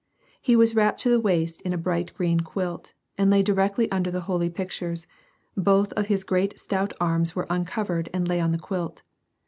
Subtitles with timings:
[0.41, 4.09] He was wrapped to the waist in a l^riglit green quilt, and lay directly under
[4.09, 5.05] the holy pictures;
[5.55, 9.03] both of his great stout arms were uncovered and lay on the quilt.